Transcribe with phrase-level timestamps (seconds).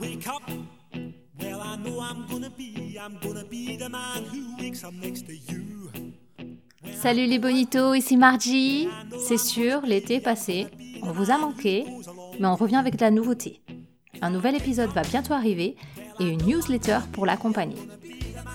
[0.00, 0.42] wake up,
[1.40, 5.26] well, I know I'm gonna be, I'm gonna be the man who wakes up next
[5.26, 5.90] to you.
[7.02, 8.88] Salut les bonitos, ici Margie.
[9.18, 10.66] C'est sûr, l'été est passé,
[11.02, 11.84] on vous a manqué,
[12.40, 13.60] mais on revient avec de la nouveauté.
[14.22, 15.76] Un nouvel épisode va bientôt arriver
[16.20, 17.76] et une newsletter pour l'accompagner.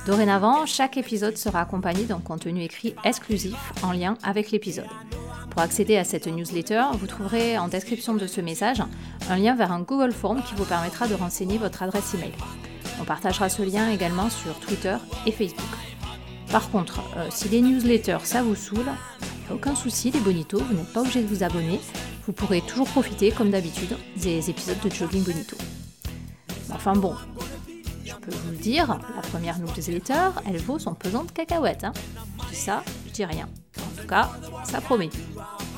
[0.08, 4.88] Dorénavant, chaque épisode sera accompagné d'un contenu écrit exclusif en lien avec l'épisode.
[5.52, 8.82] Pour accéder à cette newsletter, vous trouverez en description de ce message
[9.30, 12.32] un lien vers un Google Form qui vous permettra de renseigner votre adresse email.
[13.02, 14.96] On partagera ce lien également sur Twitter
[15.26, 15.68] et Facebook.
[16.52, 18.90] Par contre, euh, si les newsletters ça vous saoule,
[19.54, 21.82] aucun souci les bonitos, vous n'êtes pas obligé de vous abonner.
[22.26, 25.58] Vous pourrez toujours profiter, comme d'habitude, des épisodes de Jogging Bonito.
[26.74, 27.16] Enfin bon,
[28.06, 31.84] je peux vous le dire, la première newsletter, elle vaut son pesant de cacahuètes.
[31.84, 31.94] Hein.
[32.54, 33.50] Ça, je dis rien.
[34.12, 35.10] Ça promet.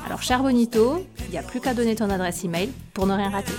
[0.04, 3.30] Alors, cher Bonito, il n'y a plus qu'à donner ton adresse email pour ne rien
[3.30, 3.52] rater.